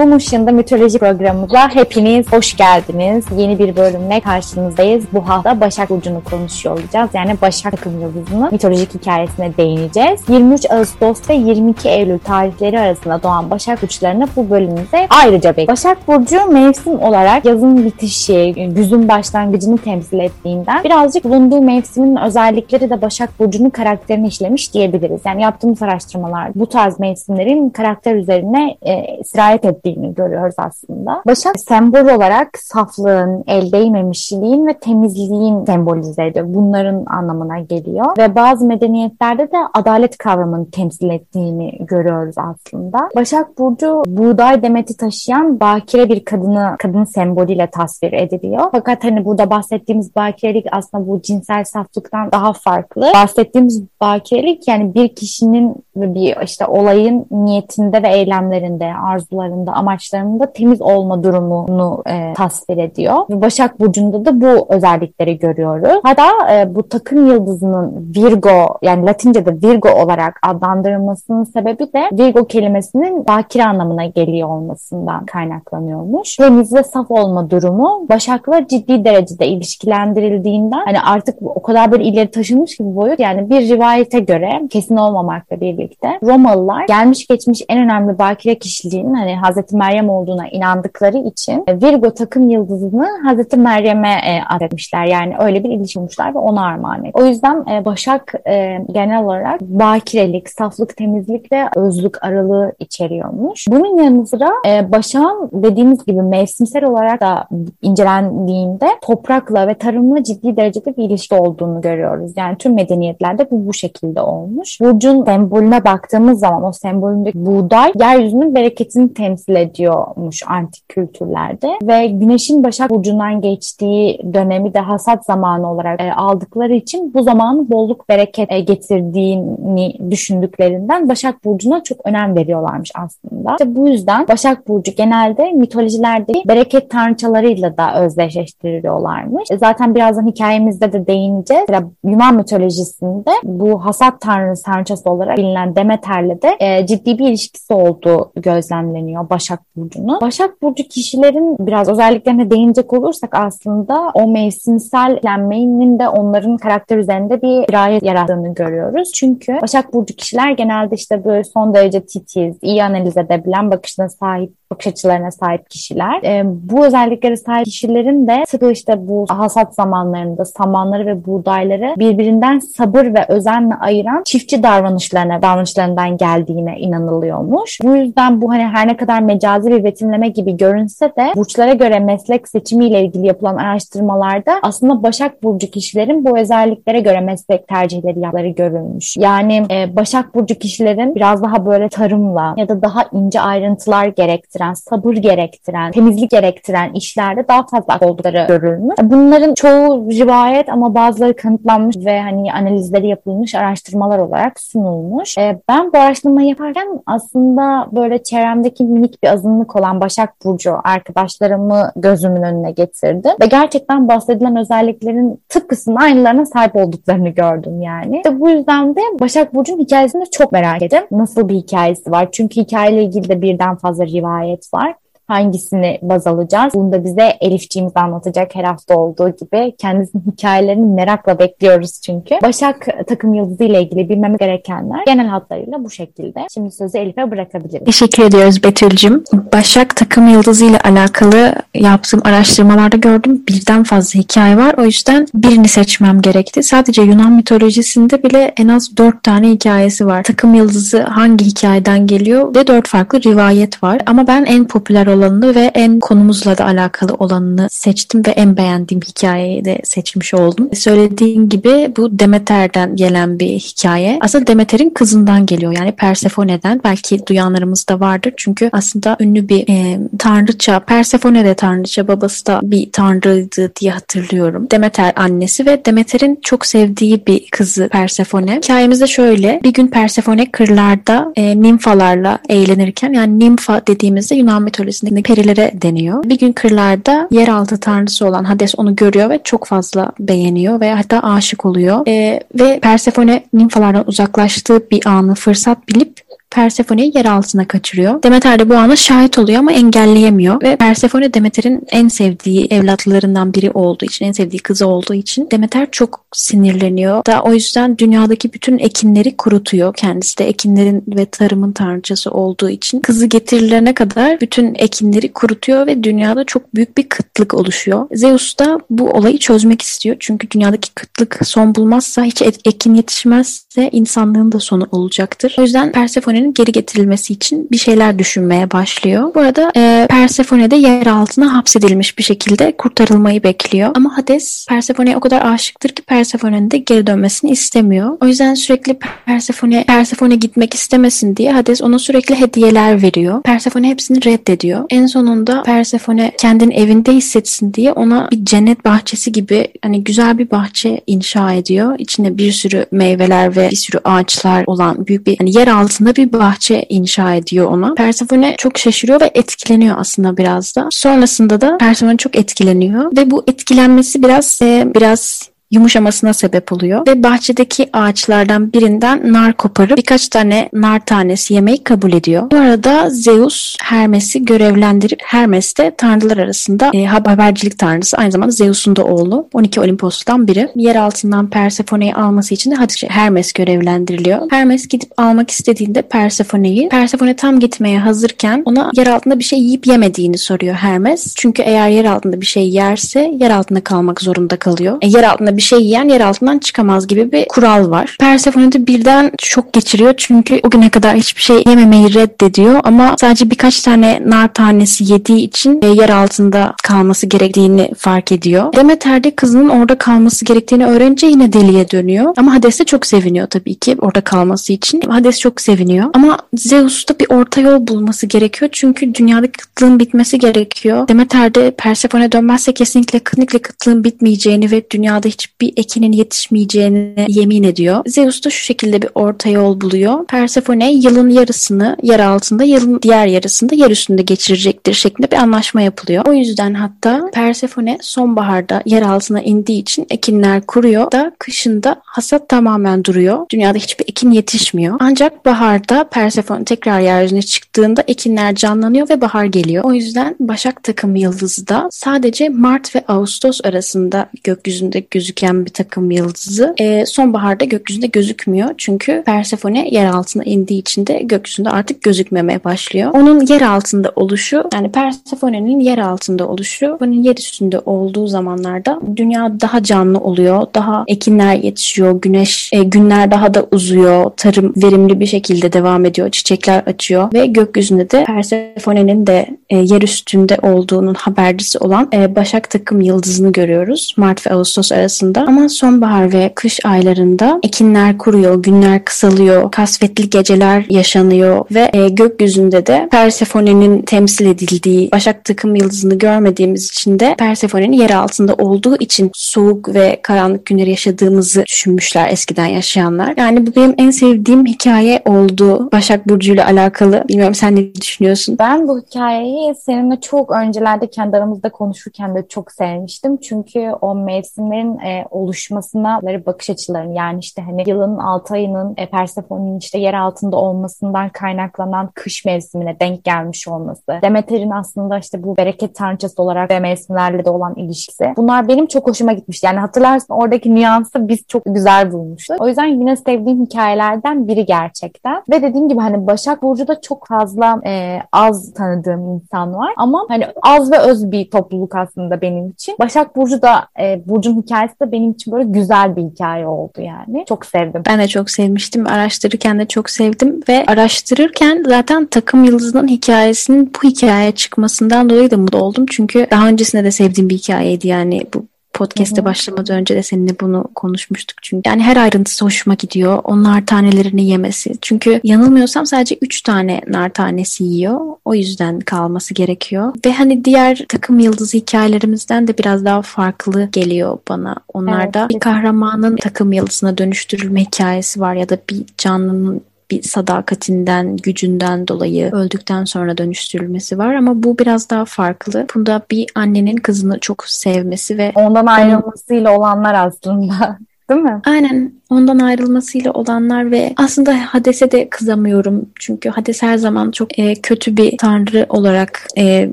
[0.00, 3.24] Bu Muşya'nda mitoloji programımıza hepiniz hoş geldiniz.
[3.36, 5.04] Yeni bir bölümle karşınızdayız.
[5.12, 7.10] Bu hafta Başak Burcu'nu konuşuyor olacağız.
[7.14, 10.20] Yani Başak takım yıldızının mitolojik hikayesine değineceğiz.
[10.28, 15.84] 23 Ağustos ve 22 Eylül tarihleri arasında doğan Başak Burçlarını bu bölümümüzde ayrıca bekliyoruz.
[15.84, 23.02] Başak Burcu mevsim olarak yazın bitişi, güzün başlangıcını temsil ettiğinden birazcık bulunduğu mevsimin özellikleri de
[23.02, 25.20] Başak Burcu'nun karakterini işlemiş diyebiliriz.
[25.24, 31.22] Yani yaptığımız araştırmalar bu tarz mevsimlerin karakter üzerine e, sirayet ettiğini görüyoruz aslında.
[31.26, 36.46] Başak sembol olarak saflığın, el değmemişliğin ve temizliğin sembolize ediyor.
[36.48, 38.18] Bunların anlamına geliyor.
[38.18, 43.10] Ve bazı medeniyetlerde de adalet kavramını temsil ettiğini görüyoruz aslında.
[43.16, 48.68] Başak Burcu buğday demeti taşıyan bakire bir kadını, kadın sembolüyle tasvir ediliyor.
[48.72, 53.06] Fakat hani burada bahsettiğimiz bakirelik aslında bu cinsel saflıktan daha farklı.
[53.14, 61.24] Bahsettiğimiz bakirelik yani bir kişinin bir işte olayın niyetinde ve eylemlerinde, arzularında, amaçlarında temiz olma
[61.24, 63.16] durumunu e, tasvir ediyor.
[63.30, 66.00] Başak Burcu'nda da bu özellikleri görüyoruz.
[66.02, 73.26] Hatta e, bu takım yıldızının Virgo yani Latince'de Virgo olarak adlandırılmasının sebebi de Virgo kelimesinin
[73.26, 76.36] bakire anlamına geliyor olmasından kaynaklanıyormuş.
[76.36, 82.30] Temiz ve saf olma durumu Başak'la ciddi derecede ilişkilendirildiğinden hani artık o kadar bir ileri
[82.30, 88.18] taşınmış gibi boyut yani bir rivayete göre kesin olmamakla birlikte Romalılar gelmiş geçmiş en önemli
[88.18, 95.04] bakire kişiliğinin hani Hazreti Meryem olduğuna inandıkları için Virgo takım yıldızını Hazreti Meryem'e e, adetmişler.
[95.04, 97.24] Yani öyle bir ilişki ve ona armağan etmiş.
[97.24, 103.66] O yüzden e, Başak e, genel olarak bakirelik, saflık, temizlik ve özlük aralığı içeriyormuş.
[103.70, 107.48] Bunun yanı sıra e, Başak'ın dediğimiz gibi mevsimsel olarak da
[107.82, 112.32] incelendiğinde toprakla ve tarımla ciddi derecede bir ilişki olduğunu görüyoruz.
[112.36, 114.80] Yani tüm medeniyetlerde bu bu şekilde olmuş.
[114.80, 122.64] Burcun sembolüne baktığımız zaman o sembolündeki buğday yeryüzünün bereketini temsil ediyormuş antik kültürlerde ve güneşin
[122.64, 128.52] Başak Burcu'ndan geçtiği dönemi de hasat zamanı olarak e, aldıkları için bu zamanın bolluk bereket
[128.52, 133.50] e, getirdiğini düşündüklerinden Başak Burcu'na çok önem veriyorlarmış aslında.
[133.50, 139.50] İşte bu yüzden Başak Burcu genelde mitolojilerde bereket tanrıçalarıyla da özdeşleştiriliyorlarmış.
[139.50, 141.64] E, zaten birazdan hikayemizde de değineceğiz.
[142.04, 148.32] Yunan mitolojisinde bu hasat tanrısı tanrıçası olarak bilinen Demeter'le de e, ciddi bir ilişkisi olduğu
[148.36, 150.20] gözlemleniyor Başak Burcu'nun.
[150.20, 157.68] Başak Burcu kişilerin biraz özelliklerine değinecek olursak aslında o mevsimsellenmenin de onların karakter üzerinde bir
[157.68, 159.12] dirayet yarattığını görüyoruz.
[159.14, 164.59] Çünkü Başak Burcu kişiler genelde işte böyle son derece titiz, iyi analiz edebilen bakışına sahip
[164.72, 166.22] bakış açılarına sahip kişiler.
[166.22, 172.58] E, bu özelliklere sahip kişilerin de tıpkı işte bu hasat zamanlarında samanları ve buğdayları birbirinden
[172.58, 177.78] sabır ve özenle ayıran çiftçi davranışlarına, davranışlarından geldiğine inanılıyormuş.
[177.82, 181.98] Bu yüzden bu hani her ne kadar mecazi bir betimleme gibi görünse de burçlara göre
[181.98, 188.48] meslek seçimiyle ilgili yapılan araştırmalarda aslında Başak Burcu kişilerin bu özelliklere göre meslek tercihleri yapları
[188.48, 189.16] görülmüş.
[189.16, 194.59] Yani e, Başak Burcu kişilerin biraz daha böyle tarımla ya da daha ince ayrıntılar gerektiren
[194.60, 198.96] gerektiren, sabır gerektiren, temizlik gerektiren işlerde daha fazla oldukları görülmüş.
[199.02, 205.38] Bunların çoğu rivayet ama bazıları kanıtlanmış ve hani analizleri yapılmış araştırmalar olarak sunulmuş.
[205.38, 211.92] Ee, ben bu araştırmayı yaparken aslında böyle çevremdeki minik bir azınlık olan Başak Burcu arkadaşlarımı
[211.96, 213.32] gözümün önüne getirdim.
[213.40, 218.16] Ve gerçekten bahsedilen özelliklerin tıpkısının aynılarına sahip olduklarını gördüm yani.
[218.16, 221.02] İşte bu yüzden de Başak Burcu'nun hikayesini çok merak ettim.
[221.10, 222.28] Nasıl bir hikayesi var?
[222.32, 224.94] Çünkü hikayeyle ilgili de birden fazla rivayet ayet var
[225.30, 226.74] hangisini baz alacağız?
[226.74, 229.76] Bunu da bize Elifciğimiz anlatacak her hafta olduğu gibi.
[229.78, 232.34] Kendisinin hikayelerini merakla bekliyoruz çünkü.
[232.42, 236.46] Başak takım yıldızı ile ilgili bilmemiz gerekenler genel hatlarıyla bu şekilde.
[236.54, 237.84] Şimdi sözü Elif'e bırakabilirim.
[237.84, 239.24] Teşekkür ediyoruz Betül'cüm.
[239.52, 244.74] Başak takım yıldızı ile alakalı yaptığım araştırmalarda gördüm birden fazla hikaye var.
[244.78, 246.62] O yüzden birini seçmem gerekti.
[246.62, 250.22] Sadece Yunan mitolojisinde bile en az dört tane hikayesi var.
[250.22, 254.00] Takım yıldızı hangi hikayeden geliyor ve dört farklı rivayet var.
[254.06, 258.56] Ama ben en popüler olan olanını ve en konumuzla da alakalı olanını seçtim ve en
[258.56, 260.68] beğendiğim hikayeyi de seçmiş oldum.
[260.74, 264.18] Söylediğin gibi bu Demeter'den gelen bir hikaye.
[264.20, 266.80] Aslında Demeter'in kızından geliyor yani Persephone'den.
[266.84, 270.80] Belki duyanlarımız da vardır çünkü aslında ünlü bir e, tanrıça.
[270.80, 274.70] Persefone de tanrıça, babası da bir tanrıydı diye hatırlıyorum.
[274.70, 278.56] Demeter annesi ve Demeter'in çok sevdiği bir kızı Persefone.
[278.56, 279.60] Hikayemizde şöyle.
[279.64, 286.24] Bir gün Persefone kırlarda e, nimfalarla eğlenirken yani nimfa dediğimizde Yunan mitolojisinde içindeki perilere deniyor.
[286.24, 291.20] Bir gün kırlarda yeraltı tanrısı olan Hades onu görüyor ve çok fazla beğeniyor ve hatta
[291.22, 292.06] aşık oluyor.
[292.08, 296.20] E, ve Persefone nimfalardan uzaklaştığı bir anı fırsat bilip
[296.50, 298.22] Persephone'yi yer altına kaçırıyor.
[298.22, 303.70] Demeter de bu ana şahit oluyor ama engelleyemiyor ve Persephone Demeter'in en sevdiği evlatlarından biri
[303.70, 307.24] olduğu için, en sevdiği kızı olduğu için Demeter çok sinirleniyor.
[307.26, 309.94] Da o yüzden dünyadaki bütün ekinleri kurutuyor.
[309.94, 316.02] Kendisi de ekinlerin ve tarımın tanrıçası olduğu için kızı getirilene kadar bütün ekinleri kurutuyor ve
[316.02, 318.06] dünyada çok büyük bir kıtlık oluşuyor.
[318.12, 320.16] Zeus da bu olayı çözmek istiyor.
[320.20, 325.56] Çünkü dünyadaki kıtlık son bulmazsa, hiç ekin yetişmezse insanlığın da sonu olacaktır.
[325.58, 325.92] O yüzden
[326.40, 329.34] Persephone'nin geri getirilmesi için bir şeyler düşünmeye başlıyor.
[329.34, 333.90] Bu arada e, Persephone de yer altına hapsedilmiş bir şekilde kurtarılmayı bekliyor.
[333.94, 338.16] Ama Hades Persephone'ye o kadar aşıktır ki Persephone'nin de geri dönmesini istemiyor.
[338.20, 343.42] O yüzden sürekli Persephone, Persephone gitmek istemesin diye Hades ona sürekli hediyeler veriyor.
[343.42, 344.84] Persephone hepsini reddediyor.
[344.90, 350.50] En sonunda Persephone kendini evinde hissetsin diye ona bir cennet bahçesi gibi hani güzel bir
[350.50, 351.94] bahçe inşa ediyor.
[351.98, 356.29] İçinde bir sürü meyveler ve bir sürü ağaçlar olan büyük bir hani yer altında bir
[356.32, 357.94] bahçe inşa ediyor ona.
[357.94, 360.88] Persephone çok şaşırıyor ve etkileniyor aslında biraz da.
[360.90, 367.22] Sonrasında da Persephone çok etkileniyor ve bu etkilenmesi biraz e, biraz yumuşamasına sebep oluyor ve
[367.22, 372.50] bahçedeki ağaçlardan birinden nar koparıp birkaç tane nar tanesi yemeyi kabul ediyor.
[372.50, 378.96] Bu arada Zeus Hermes'i görevlendirip Hermes de tanrılar arasında e, habercilik tanrısı aynı zamanda Zeus'un
[378.96, 380.68] da oğlu 12 Olimpos'tan biri.
[380.76, 384.50] Yer altından Persephone'yi alması için de hadi Hermes görevlendiriliyor.
[384.50, 389.86] Hermes gidip almak istediğinde Persephone'yi Persephone tam gitmeye hazırken ona yer altında bir şey yiyip
[389.86, 391.34] yemediğini soruyor Hermes.
[391.36, 394.98] Çünkü eğer yer altında bir şey yerse yer altında kalmak zorunda kalıyor.
[395.00, 398.16] E, yer altında bir şey yiyen yer altından çıkamaz gibi bir kural var.
[398.20, 403.50] Persephone de birden şok geçiriyor çünkü o güne kadar hiçbir şey yememeyi reddediyor ama sadece
[403.50, 408.72] birkaç tane nar tanesi yediği için e, yer altında kalması gerektiğini fark ediyor.
[408.72, 412.34] Demeter de kızının orada kalması gerektiğini öğrenince yine deliye dönüyor.
[412.36, 415.00] Ama Hades de çok seviniyor tabii ki orada kalması için.
[415.00, 416.10] Hades çok seviniyor.
[416.14, 418.68] Ama Zeus'ta bir orta yol bulması gerekiyor.
[418.72, 421.08] Çünkü dünyadaki kıtlığın bitmesi gerekiyor.
[421.08, 427.62] Demeter de Persephone dönmezse kesinlikle kesinlikle kıtlığın bitmeyeceğini ve dünyada hiç bir ekinin yetişmeyeceğine yemin
[427.62, 428.02] ediyor.
[428.06, 430.26] Zeus da şu şekilde bir orta yol buluyor.
[430.26, 436.26] Persephone yılın yarısını yer altında, yılın diğer yarısında yer üstünde geçirecektir şeklinde bir anlaşma yapılıyor.
[436.26, 443.04] O yüzden hatta Persephone sonbaharda yer altına indiği için ekinler kuruyor da kışında hasat tamamen
[443.04, 443.46] duruyor.
[443.50, 444.96] Dünyada hiçbir ekin yetişmiyor.
[445.00, 449.84] Ancak baharda Persephone tekrar yeryüzüne çıktığında ekinler canlanıyor ve bahar geliyor.
[449.84, 455.70] O yüzden Başak takımı yıldızı da sadece Mart ve Ağustos arasında gökyüzünde gözüküyor gözüken bir
[455.70, 458.70] takım yıldızı e, sonbaharda gökyüzünde gözükmüyor.
[458.78, 463.10] Çünkü Persephone yer altına indiği için de gökyüzünde artık gözükmemeye başlıyor.
[463.14, 469.60] Onun yer altında oluşu yani Persephone'nin yer altında oluşu bunun yer üstünde olduğu zamanlarda dünya
[469.60, 470.66] daha canlı oluyor.
[470.74, 472.20] Daha ekinler yetişiyor.
[472.20, 474.30] Güneş e, günler daha da uzuyor.
[474.36, 476.30] Tarım verimli bir şekilde devam ediyor.
[476.30, 482.70] Çiçekler açıyor ve gökyüzünde de Persephone'nin de e, yer üstünde olduğunun habercisi olan e, Başak
[482.70, 484.14] takım yıldızını görüyoruz.
[484.16, 490.30] Mart ve Ağustos arasında aslında ama sonbahar ve kış aylarında ekinler kuruyor, günler kısalıyor, kasvetli
[490.30, 497.34] geceler yaşanıyor ve e, gökyüzünde de Persephone'nin temsil edildiği Başak takım yıldızını görmediğimiz için de
[497.38, 503.34] Persephone'nin yer altında olduğu için soğuk ve karanlık günler yaşadığımızı düşünmüşler eskiden yaşayanlar.
[503.36, 507.24] Yani bu benim en sevdiğim hikaye oldu Başak Burcu ile alakalı.
[507.28, 508.56] Bilmiyorum sen ne düşünüyorsun?
[508.58, 513.36] Ben bu hikayeyi seninle çok öncelerde kendi aramızda konuşurken de çok sevmiştim.
[513.36, 519.78] Çünkü o mevsimlerin e, oluşmasına bakış açılarını yani işte hani yılın 6 ayının e, Persephone'nin
[519.78, 524.12] işte yer altında olmasından kaynaklanan kış mevsimine denk gelmiş olması.
[524.22, 528.32] Demeter'in aslında işte bu bereket tanrıçası olarak ve mevsimlerle de olan ilişkisi.
[528.36, 529.62] Bunlar benim çok hoşuma gitmiş.
[529.62, 532.60] Yani hatırlarsın oradaki nüansı biz çok güzel bulmuştuk.
[532.60, 535.42] O yüzden yine sevdiğim hikayelerden biri gerçekten.
[535.50, 539.92] Ve dediğim gibi hani Başak Burcu'da çok fazla e, az tanıdığım insan var.
[539.96, 542.96] Ama hani az ve öz bir topluluk aslında benim için.
[543.00, 547.44] Başak Burcu da e, Burcu'nun hikayesi de benim için böyle güzel bir hikaye oldu yani.
[547.48, 548.02] Çok sevdim.
[548.06, 549.06] Ben de çok sevmiştim.
[549.06, 555.56] Araştırırken de çok sevdim ve araştırırken zaten takım yıldızının hikayesinin bu hikayeye çıkmasından dolayı da
[555.56, 556.06] mutlu oldum.
[556.10, 560.84] Çünkü daha öncesinde de sevdiğim bir hikayeydi yani bu podcast'e başlamadan önce de seninle bunu
[560.94, 561.88] konuşmuştuk çünkü.
[561.88, 563.40] Yani her ayrıntısı hoşuma gidiyor.
[563.44, 564.92] O nar tanelerini yemesi.
[565.02, 568.20] Çünkü yanılmıyorsam sadece 3 tane nar tanesi yiyor.
[568.44, 570.14] O yüzden kalması gerekiyor.
[570.26, 574.76] Ve hani diğer takım yıldızı hikayelerimizden de biraz daha farklı geliyor bana.
[574.94, 575.50] Onlarda evet.
[575.50, 582.52] bir kahramanın takım yıldızına dönüştürülme hikayesi var ya da bir canlının bir sadakatinden, gücünden dolayı
[582.52, 585.86] öldükten sonra dönüştürülmesi var ama bu biraz daha farklı.
[585.94, 590.98] Bunda bir annenin kızını çok sevmesi ve ondan ayrılmasıyla olanlar aslında.
[591.30, 591.60] Değil mi?
[591.64, 596.06] Aynen ondan ayrılmasıyla olanlar ve aslında Hades'e de kızamıyorum.
[596.20, 599.90] Çünkü Hades her zaman çok e, kötü bir tanrı olarak e,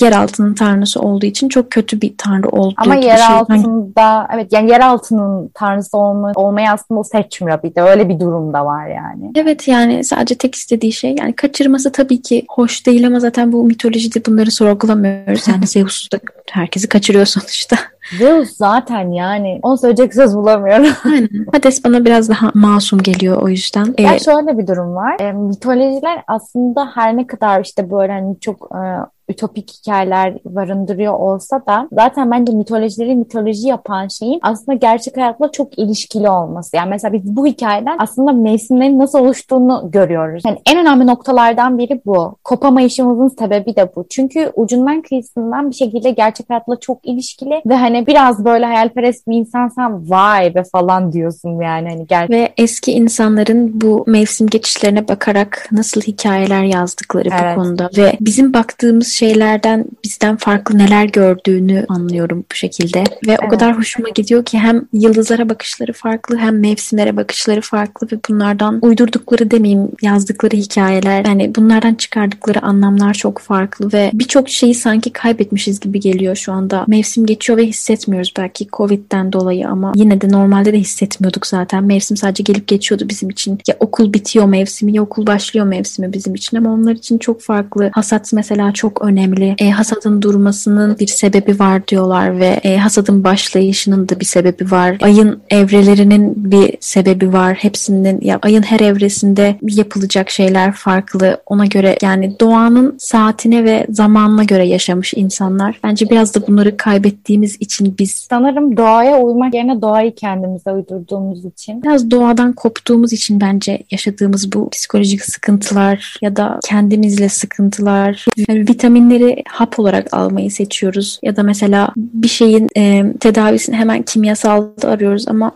[0.00, 3.26] yeraltının tanrısı olduğu için çok kötü bir tanrı olduğu Ama yer şey.
[3.26, 8.20] altında evet yani yer altının tanrısı olma, olmayı aslında o seçmiyor bir de öyle bir
[8.20, 9.32] durum da var yani.
[9.34, 13.64] Evet yani sadece tek istediği şey yani kaçırması tabii ki hoş değil ama zaten bu
[13.64, 15.48] mitolojide bunları sorgulamıyoruz.
[15.48, 16.18] Yani Zeus da
[16.50, 17.76] herkesi kaçırıyor sonuçta.
[18.18, 20.86] Zeus zaten yani onu söyleyecek söz bulamıyorum.
[21.04, 21.46] Aynen.
[21.52, 23.94] Hades bana biraz daha masum geliyor o yüzden.
[23.98, 25.16] Ya Ee, şöyle bir durum var.
[25.20, 28.80] E, mitolojiler aslında her ne kadar işte böyle hani çok e,
[29.28, 35.78] ütopik hikayeler barındırıyor olsa da zaten bence mitolojileri mitoloji yapan şeyin aslında gerçek hayatla çok
[35.78, 36.76] ilişkili olması.
[36.76, 40.42] Yani mesela biz bu hikayeden aslında mevsimlerin nasıl oluştuğunu görüyoruz.
[40.46, 42.36] Yani en önemli noktalardan biri bu.
[42.44, 44.06] Kopamayışımızın sebebi de bu.
[44.10, 49.36] Çünkü ucundan kıyısından bir şekilde gerçek hayatla çok ilişkili ve hani biraz böyle hayalperest bir
[49.36, 55.68] insansan vay be falan diyorsun yani hani gerçek Ve eski insanların bu mevsim geçişlerine bakarak
[55.72, 57.56] nasıl hikayeler yazdıkları Evet.
[57.56, 63.04] bu konuda ve bizim baktığımız şeylerden bizden farklı neler gördüğünü anlıyorum bu şekilde.
[63.26, 63.50] Ve o Evet.
[63.50, 69.50] kadar hoşuma gidiyor ki hem yıldızlara bakışları farklı hem mevsimlere bakışları farklı ve bunlardan uydurdukları
[69.50, 76.00] demeyeyim yazdıkları hikayeler yani bunlardan çıkardıkları anlamlar çok farklı ve birçok şeyi sanki kaybetmişiz gibi
[76.00, 76.84] geliyor şu anda.
[76.88, 81.84] Mevsim geçiyor ve hissetmiyoruz belki Covid'den dolayı ama yine de normalde de hissetmiyorduk zaten.
[81.84, 83.58] Mevsim sadece gelip geçiyordu bizim için.
[83.68, 87.90] Ya okul bitiyor mevsimi ya okul başlıyor mevsimi bizim için ama onlar için çok farklı.
[87.92, 89.54] Hasat mesela çok önemli.
[89.58, 94.96] E, hasadın durmasının bir sebebi var diyorlar ve e, hasadın başlayışının da bir sebebi var.
[95.02, 97.54] Ayın evrelerinin bir sebebi var.
[97.54, 101.40] Hepsinin ya ayın her evresinde yapılacak şeyler farklı.
[101.46, 105.80] Ona göre yani doğanın saatine ve zamanına göre yaşamış insanlar.
[105.84, 111.82] Bence biraz da bunları kaybettiğimiz için biz sanırım doğaya uymak yerine doğayı kendimize uydurduğumuz için.
[111.82, 118.66] biraz doğadan koptuğumuz için bence yaşadığımız bu psikolojik sıkıntılar ya da kendimizle sıkıntılar yani
[118.98, 121.20] vitaminleri hap olarak almayı seçiyoruz.
[121.22, 125.52] Ya da mesela bir şeyin e, tedavisini hemen kimyasalda arıyoruz ama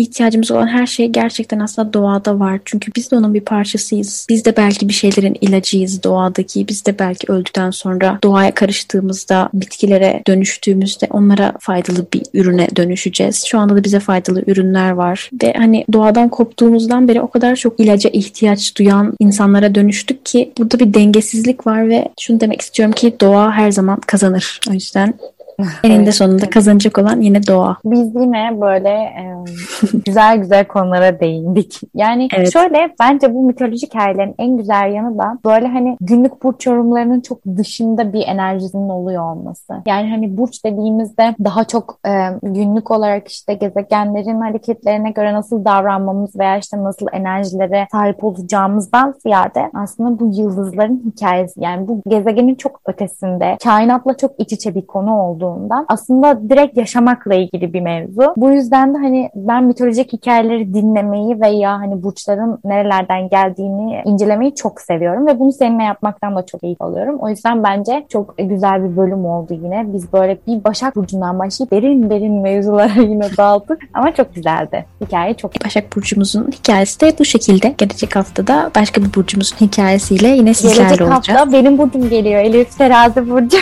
[0.00, 2.60] ihtiyacımız olan her şey gerçekten aslında doğada var.
[2.64, 4.26] Çünkü biz de onun bir parçasıyız.
[4.28, 6.68] Biz de belki bir şeylerin ilacıyız doğadaki.
[6.68, 13.44] Biz de belki öldükten sonra doğaya karıştığımızda, bitkilere dönüştüğümüzde onlara faydalı bir ürüne dönüşeceğiz.
[13.44, 15.30] Şu anda da bize faydalı ürünler var.
[15.42, 20.78] Ve hani doğadan koptuğumuzdan beri o kadar çok ilaca ihtiyaç duyan insanlara dönüştük ki burada
[20.78, 24.60] bir dengesizlik var ve şunu demek istiyorum ki doğa her zaman kazanır.
[24.70, 25.14] O yüzden
[25.84, 26.14] eninde Evet.
[26.14, 27.76] sonunda kazanacak olan yine doğa.
[27.84, 29.24] Biz yine böyle e,
[30.06, 31.80] güzel güzel konulara değindik.
[31.94, 32.52] Yani Evet.
[32.52, 37.38] şöyle bence bu mitolojik hikayelerin en güzel yanı da böyle hani günlük burç yorumlarının çok
[37.56, 39.72] dışında bir enerjisinin oluyor olması.
[39.86, 42.12] Yani hani burç dediğimizde daha çok e,
[42.42, 49.70] günlük olarak işte gezegenlerin hareketlerine göre nasıl davranmamız veya işte nasıl enerjilere sahip olacağımızdan ziyade
[49.74, 55.22] aslında bu yıldızların hikayesi yani bu gezegenin çok ötesinde kainatla çok iç içe bir konu
[55.50, 58.34] olduğundan aslında direkt yaşamakla ilgili bir mevzu.
[58.36, 64.80] Bu yüzden de hani ben mitolojik hikayeleri dinlemeyi veya hani burçların nerelerden geldiğini incelemeyi çok
[64.80, 67.18] seviyorum ve bunu seninle yapmaktan da çok keyif alıyorum.
[67.20, 69.84] O yüzden bence çok güzel bir bölüm oldu yine.
[69.92, 74.86] Biz böyle bir Başak Burcu'ndan başlayıp derin derin mevzulara yine daldık ama çok güzeldi.
[75.00, 77.74] Hikaye çok Başak Burcumuzun hikayesi de bu şekilde.
[77.78, 81.28] Gelecek haftada başka bir burcumuzun hikayesiyle yine sizlerle Gelecek olacağız.
[81.40, 82.40] hafta benim burcum geliyor.
[82.40, 83.56] Elif Terazi Burcu.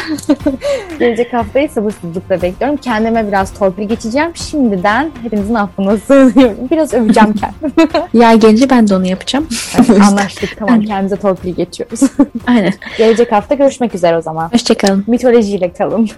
[0.98, 2.76] Gelecek haftayı sabırsızlıkla bekliyorum.
[2.76, 4.30] Kendime biraz torpil geçeceğim.
[4.34, 6.56] Şimdiden hepinizin affına sığınıyorum.
[6.70, 7.88] Biraz öveceğim kendimi.
[8.14, 9.46] Yay gelince ben de onu yapacağım.
[9.78, 10.56] Yüzden- Anlaştık.
[10.58, 12.00] Tamam kendimize torpil geçiyoruz.
[12.46, 12.72] Aynen.
[12.98, 14.48] Gelecek hafta görüşmek üzere o zaman.
[14.52, 15.04] Hoşçakalın.
[15.06, 16.10] Mitolojiyle kalın.